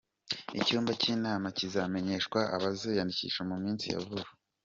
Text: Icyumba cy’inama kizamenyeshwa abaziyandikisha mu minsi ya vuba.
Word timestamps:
Icyumba 0.59 0.91
cy’inama 1.01 1.47
kizamenyeshwa 1.57 2.39
abaziyandikisha 2.55 3.41
mu 3.49 3.55
minsi 3.63 3.85
ya 3.93 3.99
vuba. 4.05 4.27